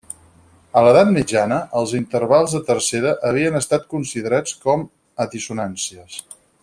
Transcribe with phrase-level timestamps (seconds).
[0.79, 4.87] A l'edat mitjana, els intervals de tercera havien estat considerats com
[5.23, 6.19] a dissonàncies.